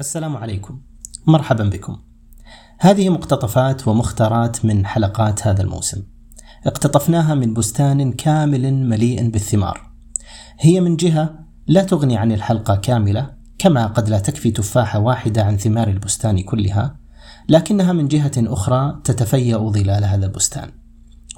السلام 0.00 0.36
عليكم. 0.36 0.80
مرحبا 1.26 1.64
بكم. 1.64 1.96
هذه 2.78 3.08
مقتطفات 3.08 3.88
ومختارات 3.88 4.64
من 4.64 4.86
حلقات 4.86 5.46
هذا 5.46 5.62
الموسم. 5.62 6.02
اقتطفناها 6.66 7.34
من 7.34 7.54
بستان 7.54 8.12
كامل 8.12 8.74
مليء 8.74 9.30
بالثمار. 9.30 9.90
هي 10.60 10.80
من 10.80 10.96
جهة 10.96 11.34
لا 11.66 11.82
تغني 11.82 12.16
عن 12.16 12.32
الحلقة 12.32 12.76
كاملة 12.76 13.30
كما 13.58 13.86
قد 13.86 14.08
لا 14.08 14.18
تكفي 14.18 14.50
تفاحة 14.50 14.98
واحدة 14.98 15.44
عن 15.44 15.56
ثمار 15.56 15.88
البستان 15.88 16.42
كلها 16.42 16.96
لكنها 17.48 17.92
من 17.92 18.08
جهة 18.08 18.32
أخرى 18.36 19.00
تتفيأ 19.04 19.58
ظلال 19.58 20.04
هذا 20.04 20.26
البستان. 20.26 20.70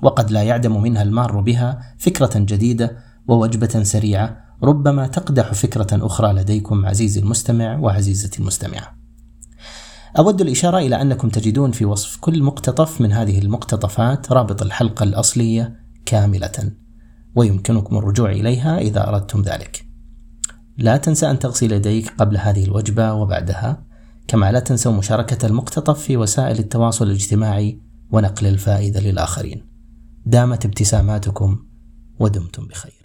وقد 0.02 0.30
لا 0.30 0.42
يعدم 0.42 0.82
منها 0.82 1.02
المار 1.02 1.40
بها 1.40 1.94
فكرة 1.98 2.38
جديدة 2.38 2.96
ووجبة 3.28 3.82
سريعة 3.82 4.45
ربما 4.62 5.06
تقدح 5.06 5.52
فكرة 5.52 6.06
أخرى 6.06 6.32
لديكم 6.32 6.86
عزيزي 6.86 7.20
المستمع 7.20 7.78
وعزيزتي 7.78 8.40
المستمعة. 8.40 8.96
أود 10.18 10.40
الإشارة 10.40 10.78
إلى 10.78 11.02
أنكم 11.02 11.28
تجدون 11.28 11.70
في 11.70 11.84
وصف 11.84 12.16
كل 12.16 12.42
مقتطف 12.42 13.00
من 13.00 13.12
هذه 13.12 13.38
المقتطفات 13.38 14.32
رابط 14.32 14.62
الحلقة 14.62 15.02
الأصلية 15.02 15.76
كاملة، 16.06 16.72
ويمكنكم 17.34 17.96
الرجوع 17.96 18.30
إليها 18.30 18.78
إذا 18.78 19.08
أردتم 19.08 19.42
ذلك. 19.42 19.86
لا 20.78 20.96
تنسى 20.96 21.30
أن 21.30 21.38
تغسل 21.38 21.72
يديك 21.72 22.12
قبل 22.18 22.36
هذه 22.36 22.64
الوجبة 22.64 23.12
وبعدها، 23.12 23.86
كما 24.28 24.52
لا 24.52 24.60
تنسوا 24.60 24.92
مشاركة 24.92 25.46
المقتطف 25.46 26.00
في 26.00 26.16
وسائل 26.16 26.58
التواصل 26.58 27.06
الاجتماعي 27.06 27.80
ونقل 28.10 28.46
الفائدة 28.46 29.00
للآخرين. 29.00 29.66
دامت 30.26 30.64
ابتساماتكم 30.64 31.58
ودمتم 32.20 32.66
بخير. 32.66 32.95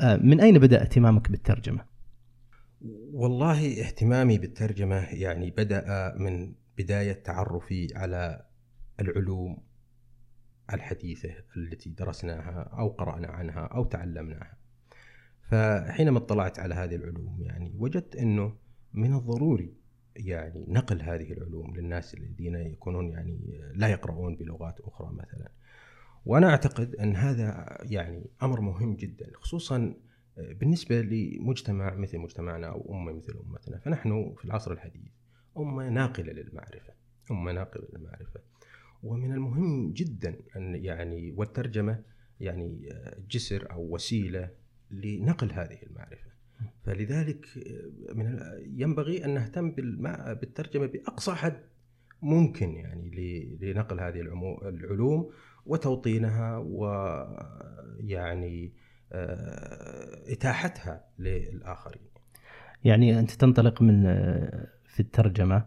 آه، 0.00 0.16
من 0.16 0.40
أين 0.40 0.58
بدأ 0.58 0.82
اهتمامك 0.82 1.30
بالترجمة؟ 1.30 1.84
والله 3.12 3.80
اهتمامي 3.80 4.38
بالترجمة 4.38 4.96
يعني 4.96 5.50
بدأ 5.50 6.14
من 6.18 6.54
بداية 6.78 7.12
تعرفي 7.12 7.88
على 7.94 8.46
العلوم 9.00 9.62
الحديثة 10.74 11.34
التي 11.56 11.90
درسناها 11.90 12.70
أو 12.78 12.88
قرأنا 12.88 13.28
عنها 13.28 13.60
أو 13.60 13.84
تعلمناها 13.84 14.56
فحينما 15.50 16.18
اطلعت 16.18 16.58
على 16.58 16.74
هذه 16.74 16.94
العلوم 16.94 17.36
يعني 17.40 17.74
وجدت 17.78 18.16
أنه 18.16 18.56
من 18.94 19.14
الضروري 19.14 19.74
يعني 20.16 20.64
نقل 20.68 21.02
هذه 21.02 21.32
العلوم 21.32 21.76
للناس 21.76 22.14
الذين 22.14 22.54
يكونون 22.54 23.10
يعني 23.10 23.60
لا 23.74 23.88
يقرؤون 23.88 24.36
بلغات 24.36 24.80
أخرى 24.80 25.12
مثلا 25.12 25.50
وأنا 26.26 26.50
أعتقد 26.50 26.94
أن 26.94 27.16
هذا 27.16 27.78
يعني 27.82 28.30
أمر 28.42 28.60
مهم 28.60 28.96
جدا 28.96 29.30
خصوصا 29.34 29.94
آه، 30.38 30.52
بالنسبة 30.52 31.02
لمجتمع 31.02 31.94
مثل 31.94 32.18
مجتمعنا 32.18 32.66
أو 32.66 32.94
أمة 32.94 33.12
مثل 33.12 33.38
أمتنا. 33.46 33.78
فنحن 33.78 34.34
في 34.38 34.44
العصر 34.44 34.72
الحديث 34.72 35.12
أمة 35.58 35.88
ناقلة 35.88 36.32
للمعرفة 36.32 36.92
أمة 37.30 37.52
ناقلة 37.52 37.88
للمعرفة. 37.92 38.40
ومن 39.02 39.32
المهم 39.32 39.92
جدا 39.92 40.36
أن 40.56 40.74
يعني 40.74 41.32
والترجمة 41.36 42.02
يعني 42.40 42.88
آه، 42.92 43.18
جسر 43.30 43.72
أو 43.72 43.94
وسيلة 43.94 44.50
لنقل 44.90 45.52
هذه 45.52 45.78
المعرفة. 45.82 46.30
فلذلك 46.84 47.46
آه، 47.58 48.12
من 48.14 48.38
ينبغي 48.62 49.24
أن 49.24 49.34
نهتم 49.34 49.70
بالترجمة 49.70 50.86
بأقصى 50.86 51.34
حد 51.34 51.69
ممكن 52.22 52.74
يعني 52.74 53.10
لنقل 53.60 54.00
هذه 54.00 54.20
العلوم 54.62 55.30
وتوطينها 55.66 56.58
ويعني 56.58 57.92
آه، 59.12 60.32
إتاحتها 60.32 61.04
للآخرين. 61.18 62.02
يعني 62.84 63.18
أنت 63.18 63.30
تنطلق 63.30 63.82
من 63.82 64.06
آه، 64.06 64.68
في 64.84 65.00
الترجمة 65.00 65.66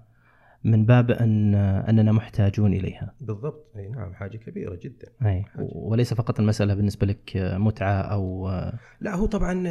من 0.63 0.85
باب 0.85 1.11
أن 1.11 1.55
أننا 1.55 2.11
محتاجون 2.11 2.73
إليها. 2.73 3.15
بالضبط 3.21 3.71
أي 3.75 3.89
نعم 3.89 4.13
حاجة 4.13 4.37
كبيرة 4.37 4.79
جدا. 4.83 5.07
أي 5.21 5.43
حاجة. 5.43 5.67
وليس 5.71 6.13
فقط 6.13 6.39
المسألة 6.39 6.73
بالنسبة 6.73 7.07
لك 7.07 7.31
متعة 7.35 8.01
أو 8.01 8.49
لا 8.99 9.15
هو 9.15 9.25
طبعا 9.25 9.63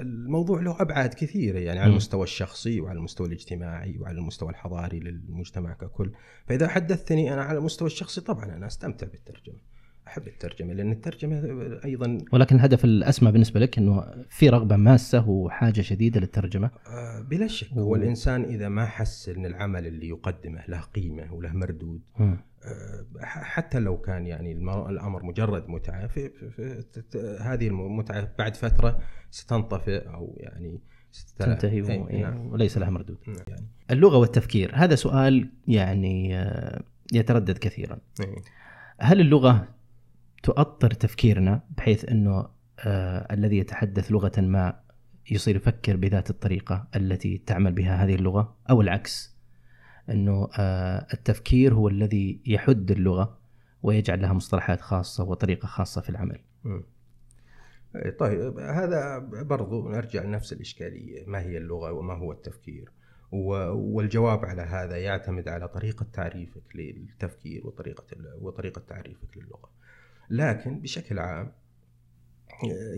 الموضوع 0.00 0.60
له 0.60 0.82
أبعاد 0.82 1.14
كثيرة 1.14 1.58
يعني 1.58 1.78
على 1.78 1.90
المستوى 1.90 2.22
الشخصي 2.22 2.80
وعلى 2.80 2.98
المستوى 2.98 3.26
الاجتماعي 3.26 3.98
وعلى 3.98 4.18
المستوى 4.18 4.50
الحضاري 4.50 5.00
للمجتمع 5.00 5.72
ككل، 5.72 6.12
فإذا 6.46 6.68
حدثتني 6.68 7.32
أنا 7.34 7.42
على 7.42 7.58
المستوى 7.58 7.86
الشخصي 7.86 8.20
طبعا 8.20 8.44
أنا 8.44 8.66
أستمتع 8.66 9.06
بالترجمة. 9.06 9.73
أحب 10.14 10.26
الترجمة 10.26 10.72
لأن 10.72 10.92
الترجمة 10.92 11.42
أيضا 11.84 12.18
ولكن 12.32 12.56
الهدف 12.56 12.84
الأسمى 12.84 13.32
بالنسبة 13.32 13.60
لك 13.60 13.78
إنه 13.78 14.24
في 14.28 14.48
رغبة 14.48 14.76
ماسة 14.76 15.28
وحاجة 15.28 15.80
شديدة 15.80 16.20
للترجمة 16.20 16.70
آه 16.86 17.20
بلا 17.20 17.46
شك 17.46 17.76
و... 17.76 17.80
هو 17.80 17.96
الانسان 17.96 18.44
إذا 18.44 18.68
ما 18.68 18.86
حس 18.86 19.28
ان 19.28 19.46
العمل 19.46 19.86
اللي 19.86 20.08
يقدمه 20.08 20.64
له 20.68 20.80
قيمة 20.80 21.34
وله 21.34 21.52
مردود 21.52 22.02
آه 22.20 22.38
حتى 23.22 23.78
لو 23.78 24.00
كان 24.00 24.26
يعني 24.26 24.52
الأمر 24.88 25.24
مجرد 25.24 25.68
متعة 25.68 26.06
في, 26.06 26.30
في, 26.30 26.82
في 27.10 27.38
هذه 27.40 27.68
المتعه 27.68 28.28
بعد 28.38 28.56
فترة 28.56 29.00
ستنطفئ 29.30 30.08
أو 30.08 30.36
يعني 30.40 30.80
تنتهي 31.38 31.82
و... 31.82 32.08
نعم. 32.08 32.52
وليس 32.52 32.78
لها 32.78 32.90
مردود 32.90 33.18
نعم. 33.26 33.36
يعني. 33.48 33.66
اللغة 33.90 34.16
والتفكير 34.16 34.72
هذا 34.74 34.94
سؤال 34.94 35.50
يعني 35.68 36.38
آه، 36.38 36.82
يتردد 37.12 37.58
كثيرا. 37.58 37.98
هل 38.98 39.20
اللغة 39.20 39.73
تؤطر 40.44 40.90
تفكيرنا 40.90 41.62
بحيث 41.76 42.04
إنه 42.04 42.48
آه 42.78 43.34
الذي 43.34 43.58
يتحدث 43.58 44.12
لغة 44.12 44.40
ما 44.40 44.80
يصير 45.30 45.56
يفكر 45.56 45.96
بذات 45.96 46.30
الطريقة 46.30 46.88
التي 46.96 47.38
تعمل 47.38 47.72
بها 47.72 48.04
هذه 48.04 48.14
اللغة 48.14 48.56
أو 48.70 48.80
العكس 48.80 49.36
إنه 50.10 50.48
آه 50.58 51.06
التفكير 51.14 51.74
هو 51.74 51.88
الذي 51.88 52.40
يحد 52.46 52.90
اللغة 52.90 53.38
ويجعل 53.82 54.22
لها 54.22 54.32
مصطلحات 54.32 54.80
خاصة 54.80 55.24
وطريقة 55.24 55.66
خاصة 55.66 56.00
في 56.00 56.10
العمل. 56.10 56.38
إيه، 57.96 58.10
طيب 58.10 58.58
هذا 58.58 59.18
برضو 59.42 59.88
نرجع 59.88 60.22
لنفس 60.22 60.52
الإشكالية 60.52 61.24
ما 61.26 61.40
هي 61.40 61.56
اللغة 61.58 61.92
وما 61.92 62.14
هو 62.14 62.32
التفكير 62.32 62.90
والجواب 63.32 64.44
على 64.44 64.62
هذا 64.62 64.96
يعتمد 64.96 65.48
على 65.48 65.68
طريقة 65.68 66.06
تعريفك 66.12 66.62
للتفكير 66.74 67.66
وطريقة 67.66 68.04
وطريقة 68.40 68.82
تعريفك 68.88 69.36
للغة. 69.36 69.70
لكن 70.30 70.80
بشكل 70.80 71.18
عام 71.18 71.52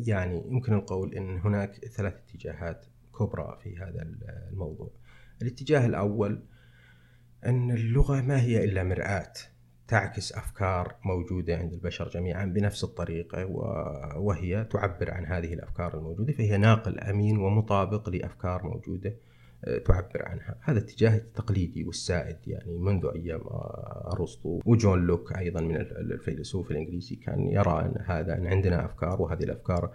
يعني 0.07 0.45
يمكن 0.49 0.73
القول 0.73 1.15
إن 1.15 1.39
هناك 1.39 1.85
ثلاث 1.85 2.15
اتجاهات 2.15 2.87
كبرى 3.19 3.59
في 3.63 3.79
هذا 3.79 4.03
الموضوع. 4.53 4.91
الاتجاه 5.43 5.87
الأول 5.87 6.43
إن 7.47 7.71
اللغة 7.71 8.21
ما 8.21 8.41
هي 8.41 8.65
إلا 8.65 8.85
مرآة 8.85 9.33
تعكس 9.89 10.33
أفكار 10.33 10.97
موجودة 11.05 11.57
عند 11.57 11.73
البشر 11.73 12.09
جميعا 12.09 12.45
بنفس 12.45 12.85
الطريقة 12.85 13.47
وهي 14.17 14.65
تعبر 14.65 15.11
عن 15.11 15.27
هذه 15.27 15.55
الأفكار 15.55 15.99
الموجودة 15.99 16.33
فهي 16.33 16.57
ناقل 16.57 17.01
أمين 17.01 17.39
ومطابق 17.39 18.09
لأفكار 18.09 18.63
موجودة 18.63 19.17
تعبر 19.85 20.23
عنها. 20.23 20.57
هذا 20.61 20.79
الاتجاه 20.79 21.17
التقليدي 21.17 21.85
والسائد 21.85 22.37
يعني 22.47 22.79
منذ 22.79 23.07
أيام 23.15 23.41
أرسطو 24.13 24.61
وجون 24.67 25.07
لوك 25.07 25.33
أيضا 25.33 25.61
من 25.61 25.77
الفيلسوف 25.77 26.71
الإنجليزي 26.71 27.17
كان 27.17 27.49
يرى 27.49 27.81
أن 27.81 28.05
هذا 28.07 28.39
أن 28.39 28.47
عندنا 28.47 28.85
أفكار 28.85 29.23
وهذه 29.23 29.43
الأفكار 29.43 29.85
آه، 29.85 29.91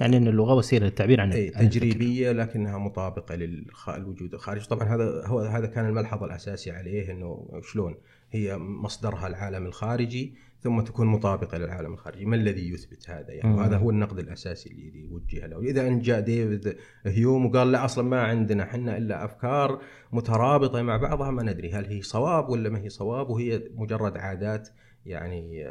يعني 0.00 0.16
إن 0.16 0.28
اللغة 0.28 0.54
وسيلة 0.54 0.86
للتعبير 0.86 1.20
عن 1.20 1.32
أي 1.32 1.50
تجريبية 1.50 2.32
لكنها 2.32 2.78
مطابقة 2.78 3.34
للوجود 3.34 4.34
الخارجي 4.34 4.66
طبعا 4.66 4.88
هذا 4.88 5.26
هو 5.26 5.40
هذا 5.40 5.66
كان 5.66 5.86
الملحظ 5.86 6.24
الاساسي 6.24 6.70
عليه 6.70 7.10
إنه 7.10 7.60
شلون 7.62 7.94
هي 8.30 8.58
مصدرها 8.58 9.26
العالم 9.26 9.66
الخارجي 9.66 10.34
ثم 10.60 10.80
تكون 10.80 11.06
مطابقة 11.06 11.58
للعالم 11.58 11.92
الخارجي، 11.92 12.24
ما 12.24 12.36
الذي 12.36 12.70
يثبت 12.70 13.10
هذا؟ 13.10 13.32
يعني؟ 13.32 13.54
وهذا 13.54 13.76
هو 13.76 13.90
النقد 13.90 14.18
الأساسي 14.18 14.70
اللي 14.70 15.04
يوجه 15.04 15.46
له، 15.46 15.60
إذا 15.60 15.88
أن 15.88 16.00
جاء 16.00 16.20
ديفيد 16.20 16.76
هيوم 17.06 17.46
وقال 17.46 17.72
لا 17.72 17.84
أصلا 17.84 18.04
ما 18.04 18.22
عندنا 18.22 18.62
إحنا 18.62 18.96
إلا 18.96 19.24
أفكار 19.24 19.80
مترابطة 20.12 20.82
مع 20.82 20.96
بعضها 20.96 21.30
ما 21.30 21.42
ندري 21.42 21.72
هل 21.72 21.84
هي 21.84 22.02
صواب 22.02 22.48
ولا 22.48 22.68
ما 22.70 22.78
هي 22.78 22.88
صواب 22.88 23.30
وهي 23.30 23.62
مجرد 23.74 24.16
عادات 24.16 24.68
يعني 25.06 25.70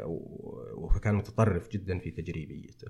فكان 0.94 1.14
متطرف 1.14 1.68
جدا 1.68 1.98
في 1.98 2.10
تجريبيته. 2.10 2.88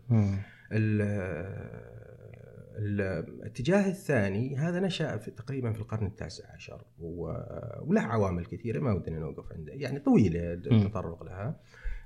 الاتجاه 2.79 3.89
الثاني 3.89 4.57
هذا 4.57 4.81
نشأ 4.81 5.17
في 5.17 5.31
تقريبا 5.31 5.73
في 5.73 5.81
القرن 5.81 6.07
التاسع 6.07 6.53
عشر 6.55 6.85
وله 6.99 8.01
عوامل 8.01 8.47
كثيرة 8.47 8.81
ما 8.81 8.93
ودنا 8.93 9.19
نوقف 9.19 9.53
عنده 9.53 9.73
يعني 9.73 9.99
طويلة 9.99 10.53
التطرق 10.53 11.23
لها. 11.23 11.61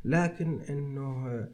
لكن 0.05 0.61
إنه 0.61 1.49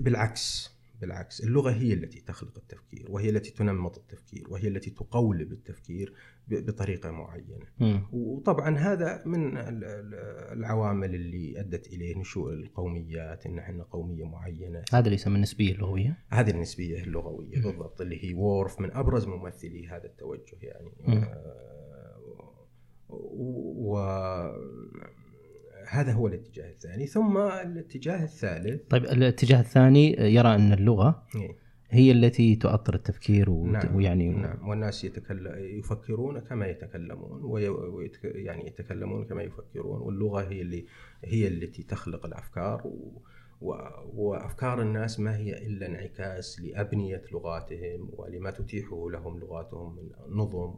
بالعكس 0.00 0.77
بالعكس 1.00 1.40
اللغة 1.40 1.70
هي 1.70 1.92
التي 1.92 2.20
تخلق 2.20 2.58
التفكير 2.58 3.06
وهي 3.10 3.30
التي 3.30 3.50
تنمط 3.50 3.98
التفكير 3.98 4.46
وهي 4.50 4.68
التي 4.68 4.90
تقولب 4.90 5.52
التفكير 5.52 6.14
بطريقة 6.48 7.10
معينة. 7.10 7.66
م. 7.80 8.00
وطبعا 8.12 8.78
هذا 8.78 9.22
من 9.26 9.52
العوامل 10.52 11.14
اللي 11.14 11.60
أدت 11.60 11.86
إليه 11.86 12.18
نشوء 12.18 12.52
القوميات 12.52 13.46
إن 13.46 13.58
إحنا 13.58 13.82
قومية 13.82 14.24
معينة. 14.24 14.84
هذا 14.92 15.04
اللي 15.04 15.14
يسمى 15.14 15.36
النسبية 15.36 15.72
اللغوية. 15.72 16.18
هذه 16.30 16.50
النسبية 16.50 17.02
اللغوية 17.02 17.58
م. 17.58 17.62
بالضبط 17.62 18.00
اللي 18.00 18.24
هي 18.24 18.34
وورف 18.34 18.80
من 18.80 18.92
أبرز 18.92 19.26
ممثلي 19.26 19.88
هذا 19.88 20.06
التوجه 20.06 20.56
يعني. 20.62 20.90
آه 21.06 21.48
و 23.10 23.98
هذا 26.00 26.12
هو 26.12 26.26
الاتجاه 26.26 26.70
الثاني. 26.70 27.06
ثم 27.06 27.36
الاتجاه 27.38 28.24
الثالث 28.24 28.82
طيب 28.90 29.04
الاتجاه 29.04 29.60
الثاني 29.60 30.12
يرى 30.34 30.54
أن 30.54 30.72
اللغة 30.72 31.26
إيه؟ 31.34 31.68
هي 31.90 32.12
التي 32.12 32.56
تؤطر 32.56 32.94
التفكير 32.94 33.50
و... 33.50 33.66
نعم 33.66 33.96
ويعني 33.96 34.28
نعم. 34.28 34.68
والناس 34.68 35.04
يتكلم 35.04 35.52
يفكرون 35.58 36.40
كما 36.40 36.66
يتكلمون 36.66 37.44
وي... 37.44 37.68
ويتك... 37.68 38.24
يعني 38.24 38.66
يتكلمون 38.66 39.24
كما 39.24 39.42
يفكرون 39.42 40.00
واللغة 40.00 40.42
هي 40.42 40.62
اللي 40.62 40.86
هي 41.24 41.48
التي 41.48 41.82
تخلق 41.82 42.26
الأفكار 42.26 42.86
و... 42.86 43.22
و... 43.60 43.74
وأفكار 44.14 44.82
الناس 44.82 45.20
ما 45.20 45.36
هي 45.36 45.66
إلا 45.66 45.86
انعكاس 45.86 46.60
لأبنية 46.60 47.22
لغاتهم 47.32 48.10
ولما 48.12 48.50
تتيحه 48.50 49.10
لهم 49.10 49.38
لغاتهم 49.38 49.96
من 49.96 50.10
نظم. 50.28 50.74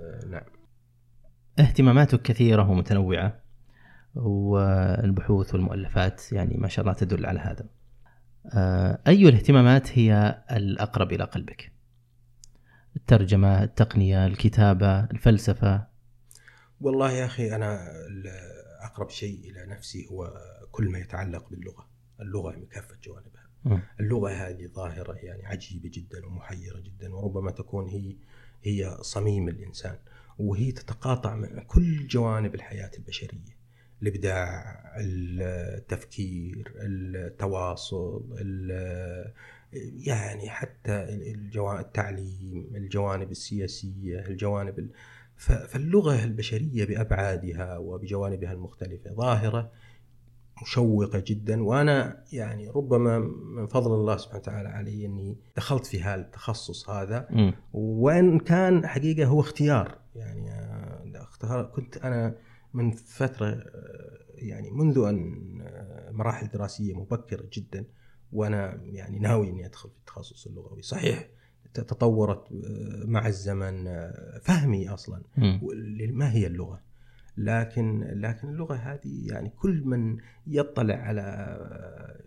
آه، 0.00 0.26
نعم. 0.30 0.44
اهتماماتك 1.58 2.22
كثيرة 2.22 2.70
ومتنوعة. 2.70 3.45
والبحوث 4.16 5.54
والمؤلفات 5.54 6.32
يعني 6.32 6.56
ما 6.56 6.68
شاء 6.68 6.82
الله 6.84 6.96
تدل 6.96 7.26
على 7.26 7.40
هذا. 7.40 7.66
آه، 8.54 8.98
أي 9.06 9.28
الاهتمامات 9.28 9.98
هي 9.98 10.42
الأقرب 10.50 11.12
إلى 11.12 11.24
قلبك؟ 11.24 11.72
الترجمة، 12.96 13.62
التقنية، 13.62 14.26
الكتابة، 14.26 15.04
الفلسفة؟ 15.04 15.86
والله 16.80 17.12
يا 17.12 17.24
أخي 17.24 17.54
أنا 17.56 17.92
أقرب 18.82 19.10
شيء 19.10 19.50
إلى 19.50 19.66
نفسي 19.66 20.06
هو 20.10 20.32
كل 20.70 20.88
ما 20.88 20.98
يتعلق 20.98 21.50
باللغة. 21.50 21.88
اللغة 22.20 22.56
بكافة 22.56 22.96
جوانبها. 23.04 23.46
م. 23.64 23.78
اللغة 24.00 24.30
هذه 24.30 24.66
ظاهرة 24.66 25.12
يعني 25.12 25.46
عجيبة 25.46 25.90
جدا 25.92 26.26
ومحيرة 26.26 26.80
جدا 26.80 27.14
وربما 27.14 27.50
تكون 27.50 27.88
هي 27.88 28.16
هي 28.62 28.96
صميم 29.00 29.48
الإنسان 29.48 29.96
وهي 30.38 30.72
تتقاطع 30.72 31.36
مع 31.36 31.62
كل 31.66 32.06
جوانب 32.06 32.54
الحياة 32.54 32.90
البشرية. 32.98 33.55
الابداع 34.02 34.82
التفكير 35.00 36.72
التواصل 36.76 38.24
يعني 40.06 40.50
حتى 40.50 41.04
التعليم 41.80 42.70
الجوانب 42.74 43.30
السياسية 43.30 44.20
الجوانب 44.20 44.88
فاللغة 45.36 46.24
البشرية 46.24 46.84
بأبعادها 46.84 47.78
وبجوانبها 47.78 48.52
المختلفة 48.52 49.12
ظاهرة 49.12 49.70
مشوقة 50.62 51.22
جدا. 51.26 51.62
وأنا 51.62 52.24
يعني 52.32 52.68
ربما 52.68 53.18
من 53.44 53.66
فضل 53.66 53.94
الله 53.94 54.16
سبحانه 54.16 54.40
وتعالى 54.40 54.68
علي 54.68 55.06
أني 55.06 55.36
دخلت 55.56 55.86
في 55.86 56.02
هذا 56.02 56.20
التخصص 56.20 56.90
هذا. 56.90 57.28
وإن 57.72 58.38
كان 58.38 58.86
حقيقة 58.86 59.26
هو 59.26 59.40
اختيار 59.40 59.98
يعني 60.16 60.50
كنت 61.74 61.96
أنا 61.96 62.34
من 62.74 62.90
فترة 62.90 63.64
يعني 64.34 64.70
منذ 64.70 64.98
أن 64.98 65.36
مراحل 66.10 66.48
دراسية 66.48 66.94
مبكرة 66.94 67.48
جدا 67.52 67.84
وأنا 68.32 68.80
يعني 68.84 69.18
ناوي 69.18 69.50
إني 69.50 69.66
أدخل 69.66 69.90
في 69.90 69.98
التخصص 69.98 70.46
اللغوي. 70.46 70.82
صحيح 70.82 71.28
تطورت 71.74 72.44
مع 73.04 73.26
الزمن 73.26 73.84
فهمي 74.42 74.88
أصلا 74.88 75.22
ما 76.10 76.32
هي 76.32 76.46
اللغة. 76.46 76.82
لكن 77.36 78.00
لكن 78.00 78.48
اللغة 78.48 78.74
هذه 78.74 79.26
يعني 79.32 79.50
كل 79.50 79.82
من 79.84 80.16
يطلع 80.46 80.94
على 80.94 81.58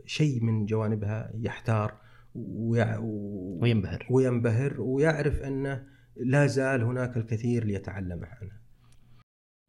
شيء 0.06 0.44
من 0.44 0.66
جوانبها 0.66 1.32
يحتار 1.36 1.98
وينبهر. 2.36 4.08
وينبهر 4.10 4.82
ويعرف 4.82 5.42
أنه 5.42 5.84
لا 6.16 6.48
زال 6.48 6.84
هناك 6.84 7.18
الكثير 7.18 7.64
ليتعلمه 7.64 8.28
عنها 8.28 8.60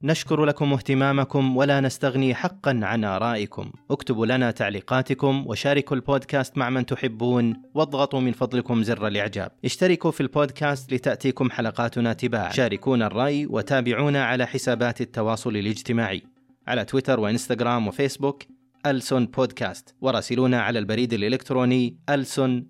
نشكر 0.02 0.44
لكم 0.44 0.73
اهتمامكم 0.73 1.56
ولا 1.56 1.81
نستغني 1.81 2.35
حقا 2.35 2.81
عن 2.82 3.05
آرائكم. 3.05 3.70
اكتبوا 3.91 4.26
لنا 4.26 4.50
تعليقاتكم 4.50 5.44
وشاركوا 5.47 5.97
البودكاست 5.97 6.58
مع 6.58 6.70
من 6.70 6.87
تحبون 6.87 7.62
واضغطوا 7.75 8.20
من 8.20 8.32
فضلكم 8.32 8.82
زر 8.82 9.06
الإعجاب. 9.06 9.50
اشتركوا 9.64 10.11
في 10.11 10.20
البودكاست 10.20 10.93
لتأتيكم 10.93 11.50
حلقاتنا 11.50 12.12
تباعا. 12.12 12.52
شاركونا 12.52 13.06
الرأي 13.06 13.47
وتابعونا 13.47 14.25
على 14.25 14.47
حسابات 14.47 15.00
التواصل 15.00 15.56
الاجتماعي. 15.56 16.23
على 16.67 16.85
تويتر 16.85 17.20
وإنستغرام 17.20 17.88
وفيسبوك 17.88 18.43
ألسون 18.87 19.26
بودكاست. 19.26 19.94
وراسلونا 20.00 20.62
على 20.62 20.79
البريد 20.79 21.12
الإلكتروني 21.12 21.96
ألسون 22.11 22.67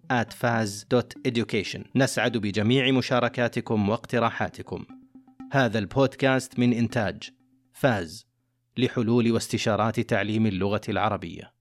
education. 1.29 1.81
نسعد 1.97 2.37
بجميع 2.37 2.91
مشاركاتكم 2.91 3.89
واقتراحاتكم. 3.89 4.85
هذا 5.53 5.79
البودكاست 5.79 6.59
من 6.59 6.73
إنتاج 6.73 7.31
فاز 7.73 8.27
لحلول 8.77 9.33
واستشارات 9.33 10.01
تعليم 10.01 10.47
اللغة 10.47 10.81
العربية. 10.89 11.60